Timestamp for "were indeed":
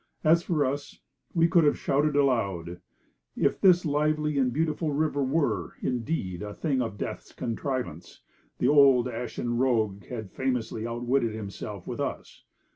5.23-6.41